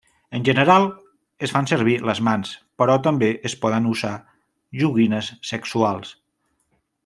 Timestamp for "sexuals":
5.55-6.19